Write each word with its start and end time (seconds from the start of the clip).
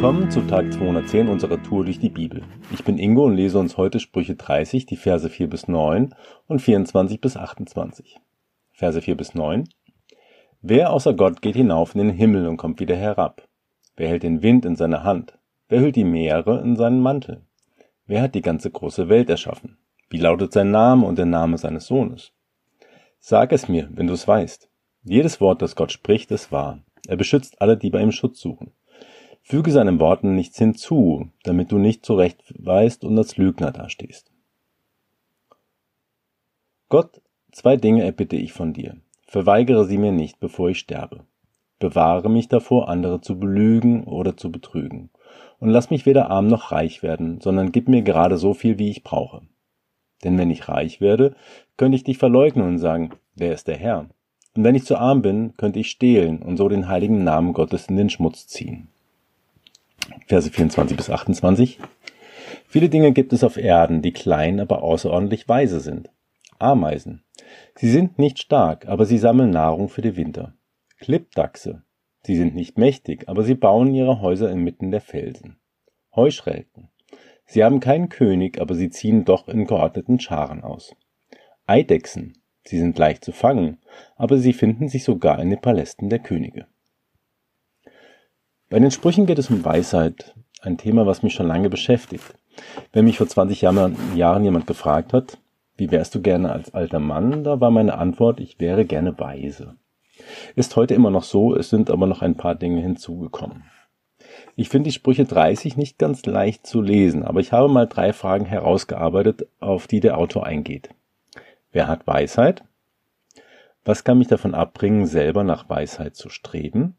Willkommen 0.00 0.30
zu 0.30 0.40
Tag 0.46 0.72
210 0.72 1.28
unserer 1.28 1.62
Tour 1.62 1.84
durch 1.84 1.98
die 1.98 2.08
Bibel. 2.08 2.42
Ich 2.72 2.84
bin 2.84 2.96
Ingo 2.96 3.26
und 3.26 3.36
lese 3.36 3.58
uns 3.58 3.76
heute 3.76 4.00
Sprüche 4.00 4.34
30, 4.34 4.86
die 4.86 4.96
Verse 4.96 5.28
4 5.28 5.46
bis 5.46 5.68
9 5.68 6.14
und 6.46 6.62
24 6.62 7.20
bis 7.20 7.36
28. 7.36 8.16
Verse 8.72 9.02
4 9.02 9.14
bis 9.14 9.34
9. 9.34 9.68
Wer 10.62 10.90
außer 10.94 11.12
Gott 11.12 11.42
geht 11.42 11.54
hinauf 11.54 11.94
in 11.94 11.98
den 11.98 12.16
Himmel 12.16 12.48
und 12.48 12.56
kommt 12.56 12.80
wieder 12.80 12.96
herab? 12.96 13.46
Wer 13.94 14.08
hält 14.08 14.22
den 14.22 14.42
Wind 14.42 14.64
in 14.64 14.74
seine 14.74 15.04
Hand? 15.04 15.38
Wer 15.68 15.80
hüllt 15.80 15.96
die 15.96 16.04
Meere 16.04 16.62
in 16.62 16.76
seinen 16.76 17.00
Mantel? 17.00 17.42
Wer 18.06 18.22
hat 18.22 18.34
die 18.34 18.40
ganze 18.40 18.70
große 18.70 19.10
Welt 19.10 19.28
erschaffen? 19.28 19.76
Wie 20.08 20.16
lautet 20.16 20.54
sein 20.54 20.70
Name 20.70 21.04
und 21.04 21.18
der 21.18 21.26
Name 21.26 21.58
seines 21.58 21.84
Sohnes? 21.84 22.32
Sag 23.18 23.52
es 23.52 23.68
mir, 23.68 23.90
wenn 23.92 24.06
du 24.06 24.14
es 24.14 24.26
weißt. 24.26 24.70
Jedes 25.02 25.42
Wort, 25.42 25.60
das 25.60 25.76
Gott 25.76 25.92
spricht, 25.92 26.30
ist 26.30 26.50
wahr. 26.50 26.78
Er 27.06 27.18
beschützt 27.18 27.60
alle, 27.60 27.76
die 27.76 27.90
bei 27.90 28.00
ihm 28.00 28.12
Schutz 28.12 28.40
suchen. 28.40 28.72
Füge 29.42 29.72
seinen 29.72 30.00
Worten 30.00 30.34
nichts 30.34 30.58
hinzu, 30.58 31.28
damit 31.42 31.72
du 31.72 31.78
nicht 31.78 32.04
zurecht 32.04 32.42
weißt 32.58 33.04
und 33.04 33.18
als 33.18 33.36
Lügner 33.36 33.72
dastehst. 33.72 34.30
Gott, 36.88 37.20
zwei 37.52 37.76
Dinge 37.76 38.04
erbitte 38.04 38.36
ich 38.36 38.52
von 38.52 38.72
dir. 38.72 38.96
Verweigere 39.26 39.84
sie 39.84 39.98
mir 39.98 40.12
nicht, 40.12 40.40
bevor 40.40 40.70
ich 40.70 40.78
sterbe. 40.78 41.24
Bewahre 41.78 42.28
mich 42.28 42.48
davor, 42.48 42.88
andere 42.88 43.20
zu 43.20 43.38
belügen 43.38 44.04
oder 44.04 44.36
zu 44.36 44.52
betrügen. 44.52 45.10
Und 45.58 45.70
lass 45.70 45.90
mich 45.90 46.04
weder 46.04 46.30
arm 46.30 46.46
noch 46.46 46.72
reich 46.72 47.02
werden, 47.02 47.40
sondern 47.40 47.72
gib 47.72 47.88
mir 47.88 48.02
gerade 48.02 48.38
so 48.38 48.54
viel, 48.54 48.78
wie 48.78 48.90
ich 48.90 49.02
brauche. 49.02 49.42
Denn 50.24 50.36
wenn 50.36 50.50
ich 50.50 50.68
reich 50.68 51.00
werde, 51.00 51.34
könnte 51.76 51.96
ich 51.96 52.04
dich 52.04 52.18
verleugnen 52.18 52.66
und 52.66 52.78
sagen, 52.78 53.10
wer 53.34 53.54
ist 53.54 53.68
der 53.68 53.76
Herr? 53.76 54.08
Und 54.54 54.64
wenn 54.64 54.74
ich 54.74 54.84
zu 54.84 54.96
arm 54.96 55.22
bin, 55.22 55.56
könnte 55.56 55.78
ich 55.78 55.90
stehlen 55.90 56.42
und 56.42 56.56
so 56.56 56.68
den 56.68 56.88
heiligen 56.88 57.24
Namen 57.24 57.52
Gottes 57.52 57.86
in 57.86 57.96
den 57.96 58.10
Schmutz 58.10 58.46
ziehen. 58.46 58.88
Verse 60.26 60.50
24 60.50 60.96
bis 60.96 61.10
28. 61.10 61.78
Viele 62.66 62.88
Dinge 62.88 63.12
gibt 63.12 63.32
es 63.32 63.42
auf 63.44 63.56
Erden, 63.56 64.02
die 64.02 64.12
klein, 64.12 64.60
aber 64.60 64.82
außerordentlich 64.82 65.48
weise 65.48 65.80
sind. 65.80 66.10
Ameisen. 66.58 67.24
Sie 67.74 67.90
sind 67.90 68.18
nicht 68.18 68.38
stark, 68.38 68.86
aber 68.86 69.06
sie 69.06 69.18
sammeln 69.18 69.50
Nahrung 69.50 69.88
für 69.88 70.02
den 70.02 70.16
Winter. 70.16 70.54
Klippdachse. 70.98 71.82
Sie 72.22 72.36
sind 72.36 72.54
nicht 72.54 72.78
mächtig, 72.78 73.28
aber 73.28 73.42
sie 73.42 73.54
bauen 73.54 73.94
ihre 73.94 74.20
Häuser 74.20 74.50
inmitten 74.50 74.90
der 74.90 75.00
Felsen. 75.00 75.58
Heuschrecken. 76.14 76.90
Sie 77.46 77.64
haben 77.64 77.80
keinen 77.80 78.08
König, 78.08 78.60
aber 78.60 78.74
sie 78.74 78.90
ziehen 78.90 79.24
doch 79.24 79.48
in 79.48 79.66
geordneten 79.66 80.20
Scharen 80.20 80.62
aus. 80.62 80.94
Eidechsen. 81.66 82.34
Sie 82.64 82.78
sind 82.78 82.98
leicht 82.98 83.24
zu 83.24 83.32
fangen, 83.32 83.78
aber 84.16 84.38
sie 84.38 84.52
finden 84.52 84.88
sich 84.88 85.02
sogar 85.02 85.40
in 85.40 85.50
den 85.50 85.60
Palästen 85.60 86.10
der 86.10 86.18
Könige. 86.18 86.66
Bei 88.70 88.78
den 88.78 88.92
Sprüchen 88.92 89.26
geht 89.26 89.40
es 89.40 89.50
um 89.50 89.64
Weisheit, 89.64 90.32
ein 90.62 90.78
Thema, 90.78 91.04
was 91.04 91.24
mich 91.24 91.34
schon 91.34 91.48
lange 91.48 91.68
beschäftigt. 91.68 92.34
Wenn 92.92 93.04
mich 93.04 93.18
vor 93.18 93.26
20 93.26 93.62
Jahren 93.62 94.44
jemand 94.44 94.68
gefragt 94.68 95.12
hat, 95.12 95.38
wie 95.76 95.90
wärst 95.90 96.14
du 96.14 96.22
gerne 96.22 96.52
als 96.52 96.72
alter 96.72 97.00
Mann, 97.00 97.42
da 97.42 97.60
war 97.60 97.72
meine 97.72 97.98
Antwort, 97.98 98.38
ich 98.38 98.60
wäre 98.60 98.84
gerne 98.84 99.18
weise. 99.18 99.74
Ist 100.54 100.76
heute 100.76 100.94
immer 100.94 101.10
noch 101.10 101.24
so, 101.24 101.56
es 101.56 101.68
sind 101.68 101.90
aber 101.90 102.06
noch 102.06 102.22
ein 102.22 102.36
paar 102.36 102.54
Dinge 102.54 102.80
hinzugekommen. 102.80 103.64
Ich 104.54 104.68
finde 104.68 104.90
die 104.90 104.94
Sprüche 104.94 105.24
30 105.24 105.76
nicht 105.76 105.98
ganz 105.98 106.24
leicht 106.24 106.64
zu 106.64 106.80
lesen, 106.80 107.24
aber 107.24 107.40
ich 107.40 107.50
habe 107.50 107.68
mal 107.68 107.88
drei 107.88 108.12
Fragen 108.12 108.44
herausgearbeitet, 108.44 109.48
auf 109.58 109.88
die 109.88 109.98
der 109.98 110.16
Autor 110.16 110.46
eingeht. 110.46 110.90
Wer 111.72 111.88
hat 111.88 112.06
Weisheit? 112.06 112.62
Was 113.84 114.04
kann 114.04 114.18
mich 114.18 114.28
davon 114.28 114.54
abbringen, 114.54 115.06
selber 115.06 115.42
nach 115.42 115.68
Weisheit 115.68 116.14
zu 116.14 116.28
streben? 116.28 116.94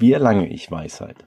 Wie 0.00 0.12
erlange 0.12 0.46
ich 0.46 0.70
Weisheit? 0.70 1.26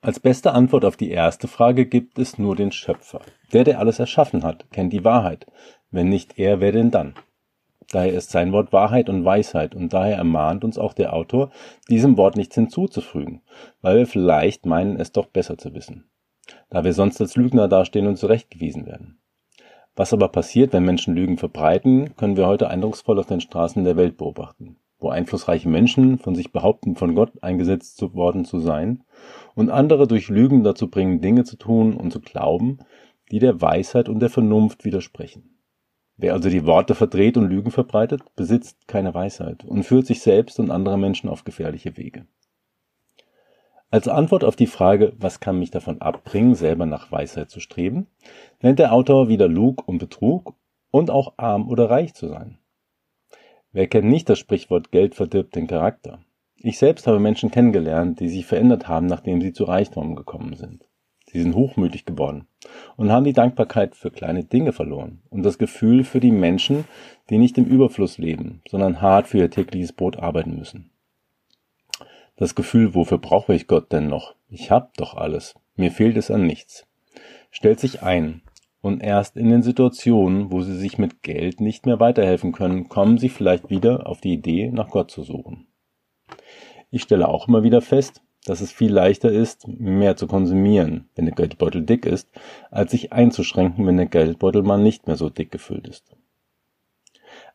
Als 0.00 0.18
beste 0.18 0.52
Antwort 0.52 0.86
auf 0.86 0.96
die 0.96 1.10
erste 1.10 1.46
Frage 1.46 1.84
gibt 1.84 2.18
es 2.18 2.38
nur 2.38 2.56
den 2.56 2.72
Schöpfer. 2.72 3.20
Der, 3.52 3.64
der 3.64 3.80
alles 3.80 3.98
erschaffen 3.98 4.44
hat, 4.44 4.64
kennt 4.72 4.94
die 4.94 5.04
Wahrheit. 5.04 5.44
Wenn 5.90 6.08
nicht 6.08 6.38
er, 6.38 6.60
wer 6.60 6.72
denn 6.72 6.90
dann? 6.90 7.12
Daher 7.90 8.14
ist 8.14 8.30
sein 8.30 8.52
Wort 8.52 8.72
Wahrheit 8.72 9.10
und 9.10 9.26
Weisheit 9.26 9.74
und 9.74 9.92
daher 9.92 10.16
ermahnt 10.16 10.64
uns 10.64 10.78
auch 10.78 10.94
der 10.94 11.12
Autor, 11.12 11.50
diesem 11.90 12.16
Wort 12.16 12.36
nichts 12.36 12.54
hinzuzufügen, 12.54 13.42
weil 13.82 13.98
wir 13.98 14.06
vielleicht 14.06 14.64
meinen, 14.64 14.98
es 14.98 15.12
doch 15.12 15.26
besser 15.26 15.58
zu 15.58 15.74
wissen. 15.74 16.08
Da 16.70 16.82
wir 16.82 16.94
sonst 16.94 17.20
als 17.20 17.36
Lügner 17.36 17.68
dastehen 17.68 18.06
und 18.06 18.16
zurechtgewiesen 18.16 18.86
werden. 18.86 19.20
Was 19.94 20.14
aber 20.14 20.28
passiert, 20.28 20.72
wenn 20.72 20.84
Menschen 20.84 21.14
Lügen 21.14 21.36
verbreiten, 21.36 22.16
können 22.16 22.38
wir 22.38 22.46
heute 22.46 22.70
eindrucksvoll 22.70 23.18
auf 23.18 23.26
den 23.26 23.42
Straßen 23.42 23.84
der 23.84 23.98
Welt 23.98 24.16
beobachten 24.16 24.78
wo 24.98 25.10
einflussreiche 25.10 25.68
Menschen 25.68 26.18
von 26.18 26.34
sich 26.34 26.52
behaupten, 26.52 26.96
von 26.96 27.14
Gott 27.14 27.32
eingesetzt 27.42 28.02
worden 28.14 28.44
zu 28.44 28.58
sein 28.58 29.04
und 29.54 29.70
andere 29.70 30.06
durch 30.06 30.28
Lügen 30.28 30.64
dazu 30.64 30.90
bringen, 30.90 31.20
Dinge 31.20 31.44
zu 31.44 31.56
tun 31.56 31.94
und 31.94 32.12
zu 32.12 32.20
glauben, 32.20 32.78
die 33.30 33.38
der 33.38 33.60
Weisheit 33.60 34.08
und 34.08 34.20
der 34.20 34.30
Vernunft 34.30 34.84
widersprechen. 34.84 35.58
Wer 36.16 36.32
also 36.32 36.50
die 36.50 36.66
Worte 36.66 36.96
verdreht 36.96 37.36
und 37.36 37.48
Lügen 37.48 37.70
verbreitet, 37.70 38.22
besitzt 38.34 38.88
keine 38.88 39.14
Weisheit 39.14 39.64
und 39.64 39.84
führt 39.84 40.06
sich 40.06 40.20
selbst 40.20 40.58
und 40.58 40.70
andere 40.70 40.98
Menschen 40.98 41.28
auf 41.28 41.44
gefährliche 41.44 41.96
Wege. 41.96 42.26
Als 43.90 44.08
Antwort 44.08 44.44
auf 44.44 44.56
die 44.56 44.66
Frage, 44.66 45.14
was 45.18 45.40
kann 45.40 45.58
mich 45.58 45.70
davon 45.70 46.02
abbringen, 46.02 46.54
selber 46.54 46.86
nach 46.86 47.10
Weisheit 47.10 47.50
zu 47.50 47.60
streben, 47.60 48.08
nennt 48.60 48.80
der 48.80 48.92
Autor 48.92 49.28
wieder 49.28 49.48
Lug 49.48 49.86
und 49.86 49.98
Betrug 49.98 50.54
und 50.90 51.10
auch 51.10 51.34
arm 51.36 51.68
oder 51.68 51.88
reich 51.88 52.14
zu 52.14 52.28
sein. 52.28 52.57
Wer 53.72 53.86
kennt 53.86 54.08
nicht 54.08 54.28
das 54.28 54.38
Sprichwort 54.38 54.90
Geld 54.90 55.14
verdirbt 55.14 55.54
den 55.54 55.66
Charakter? 55.66 56.20
Ich 56.56 56.78
selbst 56.78 57.06
habe 57.06 57.20
Menschen 57.20 57.50
kennengelernt, 57.50 58.18
die 58.18 58.28
sich 58.28 58.46
verändert 58.46 58.88
haben, 58.88 59.06
nachdem 59.06 59.40
sie 59.40 59.52
zu 59.52 59.64
Reichtum 59.64 60.16
gekommen 60.16 60.54
sind. 60.54 60.86
Sie 61.26 61.42
sind 61.42 61.54
hochmütig 61.54 62.06
geworden 62.06 62.46
und 62.96 63.12
haben 63.12 63.24
die 63.24 63.34
Dankbarkeit 63.34 63.94
für 63.94 64.10
kleine 64.10 64.44
Dinge 64.44 64.72
verloren 64.72 65.20
und 65.28 65.42
das 65.42 65.58
Gefühl 65.58 66.02
für 66.02 66.20
die 66.20 66.30
Menschen, 66.30 66.86
die 67.28 67.36
nicht 67.36 67.58
im 67.58 67.66
Überfluss 67.66 68.16
leben, 68.16 68.62
sondern 68.68 69.02
hart 69.02 69.28
für 69.28 69.38
ihr 69.38 69.50
tägliches 69.50 69.92
Brot 69.92 70.16
arbeiten 70.18 70.56
müssen. 70.56 70.90
Das 72.36 72.54
Gefühl, 72.54 72.94
wofür 72.94 73.18
brauche 73.18 73.52
ich 73.52 73.66
Gott 73.66 73.92
denn 73.92 74.08
noch? 74.08 74.34
Ich 74.48 74.70
hab 74.70 74.94
doch 74.96 75.14
alles. 75.14 75.54
Mir 75.76 75.90
fehlt 75.90 76.16
es 76.16 76.30
an 76.30 76.46
nichts. 76.46 76.86
Stellt 77.50 77.80
sich 77.80 78.02
ein 78.02 78.40
und 78.80 79.02
erst 79.02 79.36
in 79.36 79.48
den 79.48 79.62
Situationen, 79.62 80.52
wo 80.52 80.62
sie 80.62 80.76
sich 80.76 80.98
mit 80.98 81.22
Geld 81.22 81.60
nicht 81.60 81.86
mehr 81.86 82.00
weiterhelfen 82.00 82.52
können, 82.52 82.88
kommen 82.88 83.18
sie 83.18 83.28
vielleicht 83.28 83.70
wieder 83.70 84.06
auf 84.06 84.20
die 84.20 84.32
Idee, 84.32 84.70
nach 84.70 84.88
Gott 84.88 85.10
zu 85.10 85.22
suchen. 85.22 85.66
Ich 86.90 87.02
stelle 87.02 87.28
auch 87.28 87.48
immer 87.48 87.62
wieder 87.62 87.80
fest, 87.80 88.22
dass 88.46 88.60
es 88.60 88.72
viel 88.72 88.92
leichter 88.92 89.30
ist, 89.30 89.68
mehr 89.68 90.16
zu 90.16 90.26
konsumieren, 90.26 91.08
wenn 91.14 91.26
der 91.26 91.34
Geldbeutel 91.34 91.82
dick 91.82 92.06
ist, 92.06 92.30
als 92.70 92.92
sich 92.92 93.12
einzuschränken, 93.12 93.86
wenn 93.86 93.96
der 93.96 94.06
Geldbeutel 94.06 94.62
mal 94.62 94.78
nicht 94.78 95.06
mehr 95.06 95.16
so 95.16 95.28
dick 95.28 95.50
gefüllt 95.50 95.86
ist. 95.86 96.16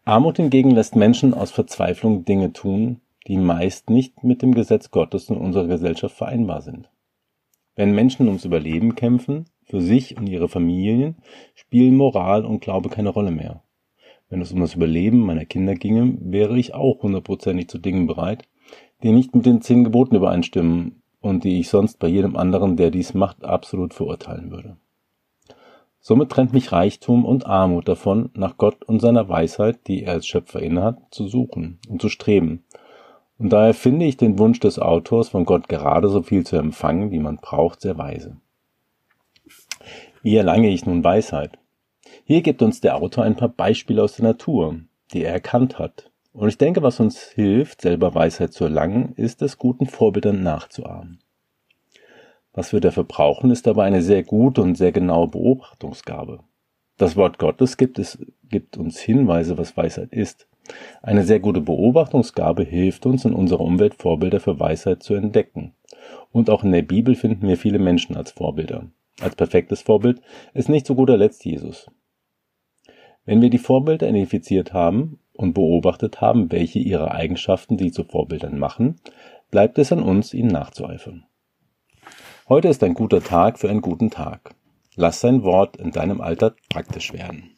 Armut 0.06 0.38
hingegen 0.38 0.72
lässt 0.72 0.96
Menschen 0.96 1.34
aus 1.34 1.52
Verzweiflung 1.52 2.26
Dinge 2.26 2.54
tun, 2.54 3.00
die 3.28 3.38
meist 3.38 3.90
nicht 3.90 4.24
mit 4.24 4.42
dem 4.42 4.54
Gesetz 4.54 4.92
Gottes 4.92 5.30
in 5.30 5.38
unserer 5.38 5.68
Gesellschaft 5.68 6.16
vereinbar 6.16 6.62
sind. 6.62 6.90
Wenn 7.76 7.96
Menschen 7.96 8.28
ums 8.28 8.46
Überleben 8.46 8.96
kämpfen, 8.96 9.46
für 9.66 9.82
sich 9.82 10.18
und 10.18 10.28
ihre 10.28 10.50
Familien 10.50 11.18
spielen 11.56 11.96
Moral 11.96 12.46
und 12.46 12.62
Glaube 12.62 12.90
keine 12.90 13.10
Rolle 13.10 13.32
mehr. 13.32 13.64
Wenn 14.30 14.42
es 14.42 14.52
um 14.52 14.62
das 14.62 14.76
Überleben 14.76 15.20
meiner 15.20 15.46
Kinder 15.46 15.76
ginge, 15.76 16.18
wäre 16.20 16.58
ich 16.58 16.74
auch 16.74 17.04
hundertprozentig 17.04 17.68
zu 17.68 17.78
Dingen 17.78 18.08
bereit, 18.08 18.48
die 19.04 19.12
nicht 19.12 19.36
mit 19.36 19.46
den 19.46 19.62
zehn 19.62 19.84
Geboten 19.84 20.16
übereinstimmen 20.16 21.04
und 21.22 21.44
die 21.44 21.60
ich 21.60 21.70
sonst 21.70 22.00
bei 22.00 22.08
jedem 22.08 22.36
anderen, 22.36 22.76
der 22.76 22.92
dies 22.92 23.14
macht, 23.14 23.44
absolut 23.44 23.94
verurteilen 23.94 24.52
würde. 24.52 24.78
Somit 26.00 26.30
trennt 26.30 26.52
mich 26.52 26.74
Reichtum 26.74 27.24
und 27.24 27.46
Armut 27.46 27.88
davon, 27.88 28.30
nach 28.34 28.58
Gott 28.58 28.84
und 28.84 29.00
seiner 29.00 29.30
Weisheit, 29.30 29.88
die 29.88 30.04
er 30.04 30.14
als 30.14 30.28
Schöpfer 30.28 30.62
innehat, 30.62 30.98
zu 31.12 31.28
suchen 31.28 31.80
und 31.88 32.02
zu 32.02 32.10
streben. 32.10 32.66
Und 33.38 33.54
daher 33.54 33.74
finde 33.74 34.06
ich 34.06 34.18
den 34.18 34.38
Wunsch 34.38 34.60
des 34.60 34.80
Autors, 34.80 35.30
von 35.30 35.46
Gott 35.46 35.70
gerade 35.70 36.10
so 36.10 36.22
viel 36.22 36.46
zu 36.46 36.58
empfangen, 36.58 37.12
wie 37.12 37.20
man 37.20 37.38
braucht, 37.38 37.82
sehr 37.82 37.98
weise. 37.98 38.38
Wie 40.24 40.38
erlange 40.38 40.70
ich 40.70 40.86
nun 40.86 41.04
Weisheit? 41.04 41.60
Hier 42.24 42.42
gibt 42.42 42.62
uns 42.62 42.80
der 42.80 42.96
Autor 42.96 43.26
ein 43.26 43.36
paar 43.36 43.50
Beispiele 43.50 44.02
aus 44.02 44.16
der 44.16 44.24
Natur, 44.24 44.80
die 45.12 45.26
er 45.26 45.34
erkannt 45.34 45.80
hat. 45.80 46.12
Und 46.32 46.48
ich 46.48 46.58
denke, 46.58 46.82
was 46.82 47.02
uns 47.02 47.22
hilft, 47.22 47.82
selber 47.82 48.16
Weisheit 48.16 48.54
zu 48.54 48.64
erlangen, 48.64 49.12
ist 49.18 49.42
es, 49.42 49.58
guten 49.58 49.86
Vorbildern 49.86 50.42
nachzuahmen. 50.42 51.20
Was 52.54 52.72
wir 52.72 52.80
dafür 52.80 53.04
brauchen, 53.04 53.52
ist 53.52 53.68
aber 53.68 53.84
eine 53.84 54.02
sehr 54.02 54.24
gute 54.24 54.62
und 54.62 54.76
sehr 54.76 54.94
genaue 54.94 55.28
Beobachtungsgabe. 55.28 56.40
Das 56.96 57.18
Wort 57.18 57.38
Gottes 57.38 57.76
gibt, 57.76 58.00
es, 58.00 58.18
gibt 58.48 58.78
uns 58.78 59.02
Hinweise, 59.02 59.58
was 59.58 59.76
Weisheit 59.76 60.14
ist. 60.14 60.48
Eine 61.02 61.26
sehr 61.26 61.42
gute 61.42 61.60
Beobachtungsgabe 61.60 62.64
hilft 62.64 63.06
uns, 63.06 63.26
in 63.26 63.34
unserer 63.34 63.60
Umwelt 63.60 63.96
Vorbilder 63.96 64.40
für 64.40 64.58
Weisheit 64.58 65.04
zu 65.04 65.16
entdecken. 65.16 65.74
Und 66.32 66.50
auch 66.50 66.64
in 66.64 66.72
der 66.72 66.84
Bibel 66.84 67.16
finden 67.16 67.46
wir 67.46 67.58
viele 67.58 67.80
Menschen 67.80 68.16
als 68.16 68.32
Vorbilder. 68.32 68.88
Als 69.22 69.36
perfektes 69.36 69.82
Vorbild 69.82 70.22
ist 70.54 70.70
nicht 70.70 70.86
zu 70.86 70.96
guter 70.96 71.18
Letzt 71.18 71.46
Jesus. 71.46 71.88
Wenn 73.26 73.42
wir 73.42 73.50
die 73.50 73.58
Vorbilder 73.58 74.10
identifiziert 74.10 74.74
haben 74.74 75.20
und 75.34 75.54
beobachtet 75.54 76.20
haben, 76.20 76.52
welche 76.52 76.80
ihre 76.80 77.12
Eigenschaften 77.12 77.78
sie 77.78 77.92
zu 77.92 78.04
Vorbildern 78.04 78.60
machen, 78.60 79.00
bleibt 79.50 79.78
es 79.78 79.92
an 79.92 80.04
uns, 80.04 80.34
ihnen 80.34 80.50
nachzueifern. 80.50 81.26
Heute 82.50 82.68
ist 82.68 82.84
ein 82.84 82.94
guter 82.94 83.24
Tag 83.24 83.60
für 83.60 83.70
einen 83.70 83.82
guten 83.82 84.10
Tag. 84.10 84.56
Lass 84.96 85.22
sein 85.22 85.44
Wort 85.44 85.78
in 85.78 85.92
deinem 85.92 86.20
Alter 86.20 86.56
praktisch 86.70 87.14
werden. 87.14 87.52